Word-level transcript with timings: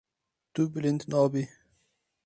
Tu 0.53 0.61
bilind 0.73 1.01
nabî. 1.11 1.43